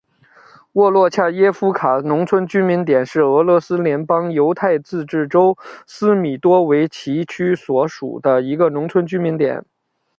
[0.71, 9.63] 沃洛恰耶夫卡农村居民点是俄罗斯联邦犹太自治州斯米多维奇区所属的一个农村居民点。